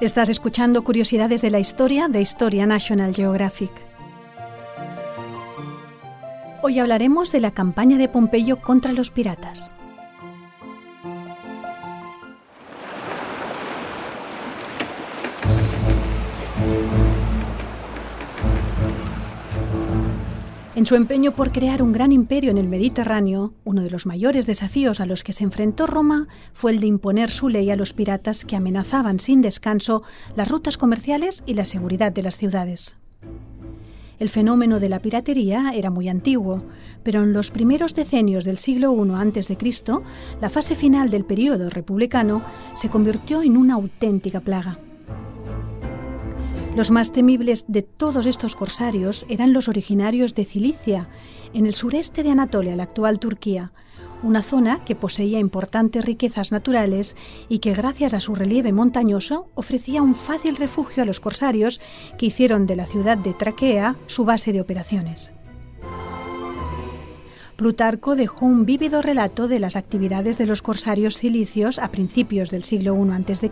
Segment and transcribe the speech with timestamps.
[0.00, 3.70] Estás escuchando Curiosidades de la Historia de Historia National Geographic.
[6.62, 9.72] Hoy hablaremos de la campaña de Pompeyo contra los piratas.
[20.84, 24.46] En su empeño por crear un gran imperio en el Mediterráneo, uno de los mayores
[24.46, 27.94] desafíos a los que se enfrentó Roma fue el de imponer su ley a los
[27.94, 30.02] piratas que amenazaban sin descanso
[30.36, 32.98] las rutas comerciales y la seguridad de las ciudades.
[34.18, 36.66] El fenómeno de la piratería era muy antiguo,
[37.02, 39.56] pero en los primeros decenios del siglo I a.C.,
[40.42, 42.42] la fase final del período republicano
[42.74, 44.78] se convirtió en una auténtica plaga.
[46.76, 51.08] Los más temibles de todos estos corsarios eran los originarios de Cilicia,
[51.52, 53.70] en el sureste de Anatolia, la actual Turquía,
[54.24, 57.16] una zona que poseía importantes riquezas naturales
[57.48, 61.80] y que gracias a su relieve montañoso ofrecía un fácil refugio a los corsarios
[62.18, 65.32] que hicieron de la ciudad de Traquea su base de operaciones.
[67.54, 72.64] Plutarco dejó un vívido relato de las actividades de los corsarios cilicios a principios del
[72.64, 73.48] siglo I a.C.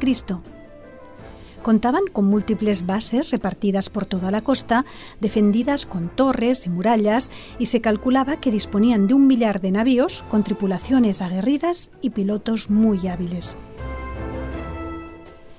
[1.62, 4.84] Contaban con múltiples bases repartidas por toda la costa,
[5.20, 10.24] defendidas con torres y murallas, y se calculaba que disponían de un millar de navíos
[10.28, 13.56] con tripulaciones aguerridas y pilotos muy hábiles.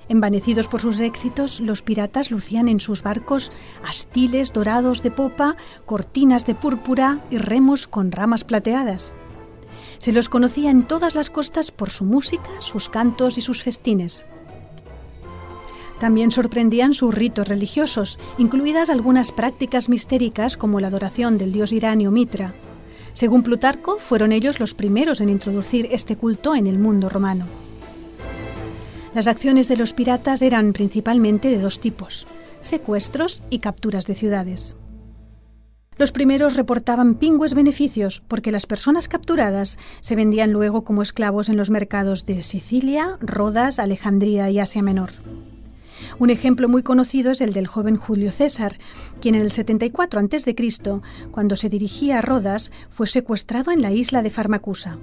[0.10, 3.54] Envanecidos por sus éxitos, los piratas lucían en sus barcos
[3.88, 9.16] astiles dorados de popa, cortinas de púrpura y remos con ramas plateadas.
[9.98, 14.26] Se los conocía en todas las costas por su música, sus cantos y sus festines.
[16.04, 22.12] También sorprendían sus ritos religiosos, incluidas algunas prácticas mistéricas como la adoración del dios iranio
[22.12, 22.54] Mitra.
[23.14, 27.46] Según Plutarco, fueron ellos los primeros en introducir este culto en el mundo romano.
[29.16, 32.28] Las acciones de los piratas eran principalmente de dos tipos,
[32.60, 34.76] secuestros y capturas de ciudades.
[35.96, 41.56] Los primeros reportaban pingües beneficios porque las personas capturadas se vendían luego como esclavos en
[41.56, 45.12] los mercados de Sicilia, Rodas, Alejandría y Asia Menor.
[46.20, 48.78] Un ejemplo muy conocido es el del joven Julio César,
[49.22, 50.56] quien en el 74 a.C.,
[51.32, 55.00] cuando se dirigía a Rodas, fue secuestrado en la isla de Farmacusa.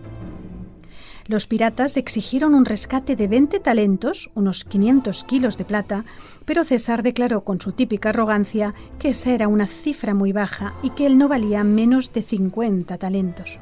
[1.26, 6.04] Los piratas exigieron un rescate de 20 talentos, unos 500 kilos de plata,
[6.44, 10.90] pero César declaró con su típica arrogancia que esa era una cifra muy baja y
[10.90, 13.58] que él no valía menos de 50 talentos.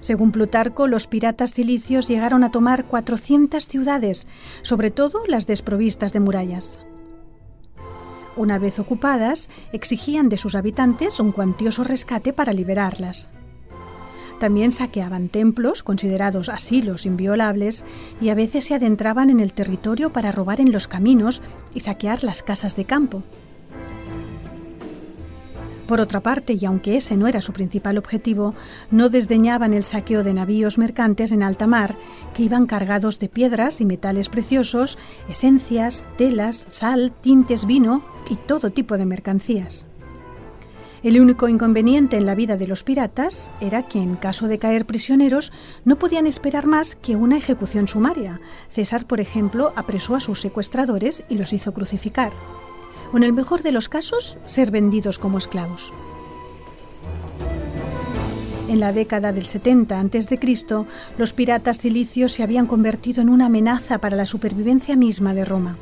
[0.00, 4.26] Según Plutarco, los piratas cilicios llegaron a tomar 400 ciudades,
[4.62, 6.80] sobre todo las desprovistas de murallas.
[8.36, 13.30] Una vez ocupadas, exigían de sus habitantes un cuantioso rescate para liberarlas.
[14.40, 17.86] También saqueaban templos, considerados asilos inviolables,
[18.20, 22.24] y a veces se adentraban en el territorio para robar en los caminos y saquear
[22.24, 23.22] las casas de campo.
[25.86, 28.54] Por otra parte, y aunque ese no era su principal objetivo,
[28.90, 31.96] no desdeñaban el saqueo de navíos mercantes en alta mar
[32.32, 38.70] que iban cargados de piedras y metales preciosos, esencias, telas, sal, tintes, vino y todo
[38.70, 39.86] tipo de mercancías.
[41.02, 44.86] El único inconveniente en la vida de los piratas era que en caso de caer
[44.86, 45.52] prisioneros
[45.84, 48.40] no podían esperar más que una ejecución sumaria.
[48.70, 52.32] César, por ejemplo, apresó a sus secuestradores y los hizo crucificar
[53.14, 55.92] o en el mejor de los casos, ser vendidos como esclavos.
[58.68, 60.86] En la década del 70 a.C.,
[61.16, 65.78] los piratas cilicios se habían convertido en una amenaza para la supervivencia misma de Roma.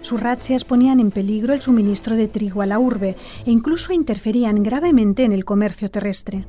[0.00, 4.62] Sus razzias ponían en peligro el suministro de trigo a la urbe e incluso interferían
[4.62, 6.46] gravemente en el comercio terrestre.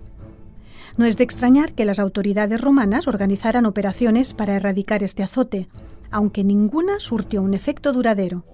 [0.96, 5.68] No es de extrañar que las autoridades romanas organizaran operaciones para erradicar este azote,
[6.10, 8.46] aunque ninguna surtió un efecto duradero.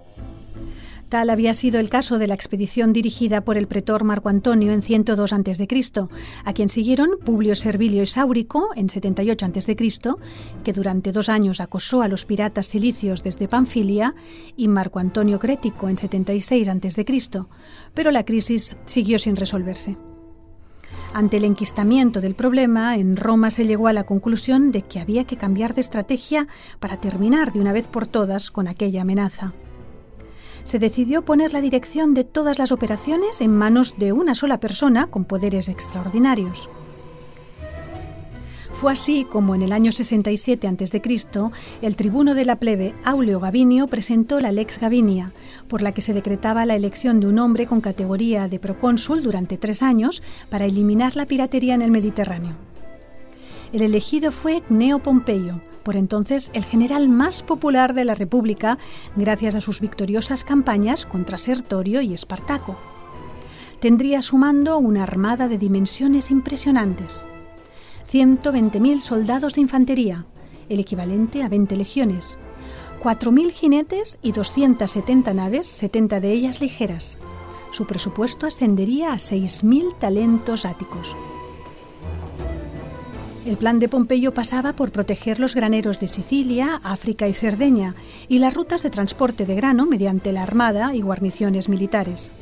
[1.09, 4.81] Tal había sido el caso de la expedición dirigida por el pretor Marco Antonio en
[4.81, 5.67] 102 a.C.,
[6.43, 9.75] a quien siguieron Publio Servilio y Sáurico en 78 a.C.,
[10.63, 14.15] que durante dos años acosó a los piratas cilicios desde Panfilia,
[14.57, 17.05] y Marco Antonio Crético en 76 a.C.,
[17.93, 19.97] pero la crisis siguió sin resolverse.
[21.13, 25.25] Ante el enquistamiento del problema, en Roma se llegó a la conclusión de que había
[25.25, 26.47] que cambiar de estrategia
[26.79, 29.53] para terminar de una vez por todas con aquella amenaza
[30.65, 35.07] se decidió poner la dirección de todas las operaciones en manos de una sola persona
[35.07, 36.69] con poderes extraordinarios.
[38.73, 41.01] Fue así como en el año 67 a.C.
[41.81, 45.31] el tribuno de la plebe Auleo Gavinio presentó la Lex Gavinia,
[45.69, 49.57] por la que se decretaba la elección de un hombre con categoría de procónsul durante
[49.57, 52.55] tres años para eliminar la piratería en el Mediterráneo.
[53.71, 58.79] El elegido fue Gneo Pompeyo, por entonces el general más popular de la República
[59.15, 62.75] gracias a sus victoriosas campañas contra Sertorio y Espartaco.
[63.79, 67.27] Tendría su mando una armada de dimensiones impresionantes.
[68.11, 70.25] 120.000 soldados de infantería,
[70.69, 72.39] el equivalente a 20 legiones,
[73.03, 77.19] 4.000 jinetes y 270 naves, 70 de ellas ligeras.
[77.69, 81.15] Su presupuesto ascendería a 6.000 talentos áticos.
[83.45, 87.93] El plan de Pompeyo pasaba por proteger los graneros de Sicilia, África y Cerdeña
[88.27, 92.33] y las rutas de transporte de grano mediante la armada y guarniciones militares.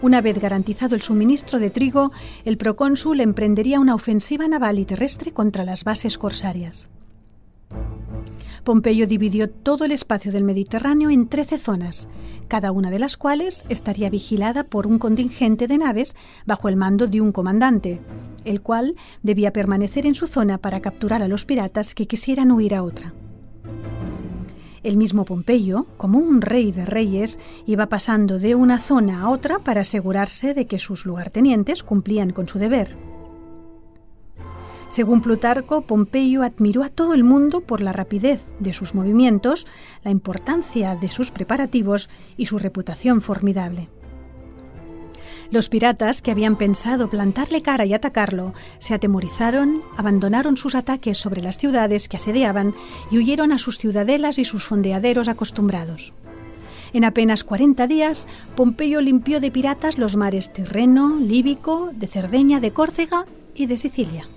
[0.00, 2.10] Una vez garantizado el suministro de trigo,
[2.46, 6.88] el procónsul emprendería una ofensiva naval y terrestre contra las bases corsarias.
[8.64, 12.08] Pompeyo dividió todo el espacio del Mediterráneo en 13 zonas,
[12.48, 16.16] cada una de las cuales estaría vigilada por un contingente de naves
[16.46, 18.00] bajo el mando de un comandante,
[18.44, 22.74] el cual debía permanecer en su zona para capturar a los piratas que quisieran huir
[22.74, 23.14] a otra.
[24.82, 29.58] El mismo Pompeyo, como un rey de reyes, iba pasando de una zona a otra
[29.58, 32.94] para asegurarse de que sus lugartenientes cumplían con su deber.
[34.88, 39.66] Según Plutarco, Pompeyo admiró a todo el mundo por la rapidez de sus movimientos,
[40.02, 43.88] la importancia de sus preparativos y su reputación formidable.
[45.50, 51.42] Los piratas, que habían pensado plantarle cara y atacarlo, se atemorizaron, abandonaron sus ataques sobre
[51.42, 52.74] las ciudades que asediaban
[53.10, 56.14] y huyeron a sus ciudadelas y sus fondeaderos acostumbrados.
[56.92, 62.72] En apenas 40 días, Pompeyo limpió de piratas los mares Tirreno, Líbico, de Cerdeña, de
[62.72, 63.24] Córcega
[63.54, 64.28] y de Sicilia.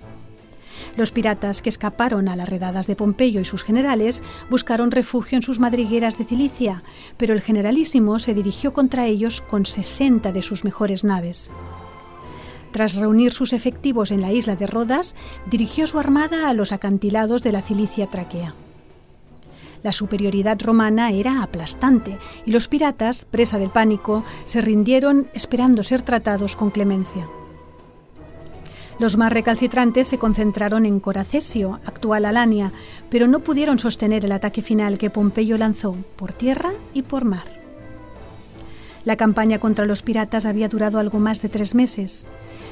[0.96, 5.44] Los piratas que escaparon a las redadas de Pompeyo y sus generales buscaron refugio en
[5.44, 6.84] sus madrigueras de Cilicia,
[7.18, 11.52] pero el generalísimo se dirigió contra ellos con 60 de sus mejores naves.
[12.72, 17.42] Tras reunir sus efectivos en la isla de Rodas, dirigió su armada a los acantilados
[17.44, 18.54] de la Cilicia traquea.
[19.84, 26.02] La superioridad romana era aplastante y los piratas, presa del pánico, se rindieron esperando ser
[26.02, 27.30] tratados con clemencia.
[29.00, 32.72] Los más recalcitrantes se concentraron en Coracesio, actual Alania,
[33.10, 37.58] pero no pudieron sostener el ataque final que Pompeyo lanzó por tierra y por mar.
[39.08, 42.26] La campaña contra los piratas había durado algo más de tres meses.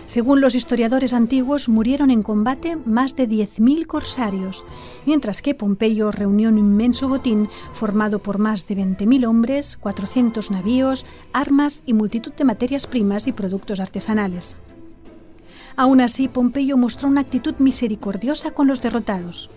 [0.05, 4.65] Según los historiadores antiguos, murieron en combate más de 10.000 corsarios,
[5.05, 11.05] mientras que Pompeyo reunió un inmenso botín formado por más de 20.000 hombres, 400 navíos,
[11.31, 14.57] armas y multitud de materias primas y productos artesanales.
[15.77, 19.49] Aún así, Pompeyo mostró una actitud misericordiosa con los derrotados.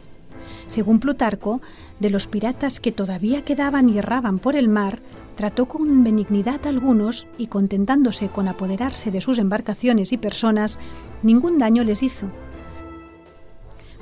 [0.66, 1.60] Según Plutarco,
[2.00, 5.00] de los piratas que todavía quedaban y erraban por el mar,
[5.36, 10.78] trató con benignidad a algunos y contentándose con apoderarse de sus embarcaciones y personas,
[11.22, 12.26] ningún daño les hizo.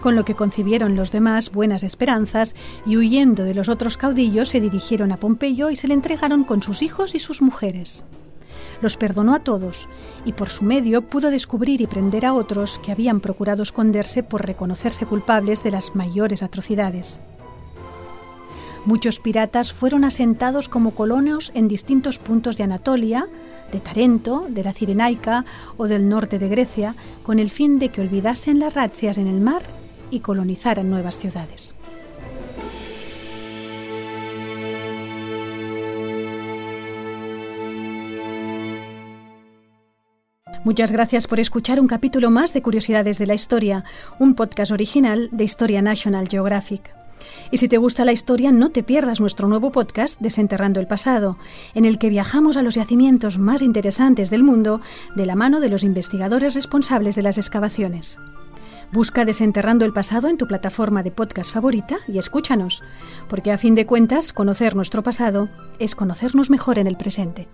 [0.01, 4.61] Con lo que concibieron los demás buenas esperanzas y huyendo de los otros caudillos se
[4.61, 8.05] dirigieron a Pompeyo y se le entregaron con sus hijos y sus mujeres
[8.81, 9.88] los perdonó a todos
[10.25, 14.46] y por su medio pudo descubrir y prender a otros que habían procurado esconderse por
[14.46, 17.20] reconocerse culpables de las mayores atrocidades.
[18.84, 23.26] Muchos piratas fueron asentados como colonos en distintos puntos de Anatolia,
[23.73, 25.44] de Tarento, de la Cirenaica
[25.76, 26.94] o del norte de Grecia,
[27.25, 29.62] con el fin de que olvidasen las razzias en el mar
[30.12, 31.75] y colonizaran nuevas ciudades.
[40.67, 43.85] Muchas gracias por escuchar un capítulo más de Curiosidades de la Historia,
[44.19, 46.93] un podcast original de Historia National Geographic.
[47.53, 51.39] Y si te gusta la historia, no te pierdas nuestro nuevo podcast Desenterrando el Pasado,
[51.77, 54.81] en el que viajamos a los yacimientos más interesantes del mundo
[55.15, 58.19] de la mano de los investigadores responsables de las excavaciones.
[58.91, 62.82] Busca Desenterrando el Pasado en tu plataforma de podcast favorita y escúchanos,
[63.29, 67.46] porque a fin de cuentas, conocer nuestro pasado es conocernos mejor en el presente.